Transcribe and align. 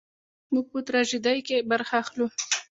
موږ 0.53 0.65
په 0.73 0.79
تراژیدۍ 0.87 1.39
کې 1.47 1.65
برخه 1.71 1.95
اخلو. 2.03 2.27